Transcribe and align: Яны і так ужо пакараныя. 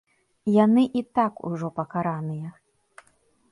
Яны 0.63 0.83
і 1.01 1.03
так 1.19 1.33
ужо 1.51 1.69
пакараныя. 1.79 2.49